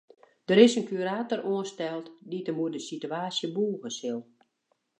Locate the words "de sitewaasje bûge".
2.73-3.89